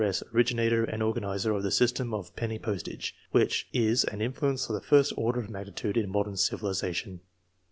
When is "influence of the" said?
4.19-4.81